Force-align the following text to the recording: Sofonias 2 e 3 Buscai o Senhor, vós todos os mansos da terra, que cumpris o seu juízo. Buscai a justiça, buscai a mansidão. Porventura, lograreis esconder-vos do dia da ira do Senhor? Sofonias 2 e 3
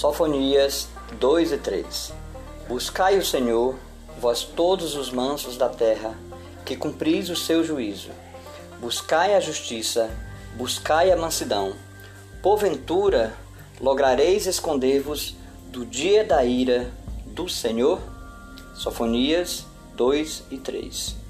Sofonias 0.00 0.88
2 1.18 1.52
e 1.52 1.58
3 1.58 2.12
Buscai 2.66 3.18
o 3.18 3.22
Senhor, 3.22 3.76
vós 4.18 4.42
todos 4.42 4.94
os 4.94 5.10
mansos 5.10 5.58
da 5.58 5.68
terra, 5.68 6.18
que 6.64 6.74
cumpris 6.74 7.28
o 7.28 7.36
seu 7.36 7.62
juízo. 7.62 8.08
Buscai 8.80 9.34
a 9.34 9.40
justiça, 9.40 10.08
buscai 10.56 11.12
a 11.12 11.16
mansidão. 11.18 11.74
Porventura, 12.42 13.34
lograreis 13.78 14.46
esconder-vos 14.46 15.36
do 15.66 15.84
dia 15.84 16.24
da 16.24 16.42
ira 16.46 16.90
do 17.26 17.46
Senhor? 17.46 18.00
Sofonias 18.74 19.66
2 19.96 20.44
e 20.50 20.56
3 20.56 21.29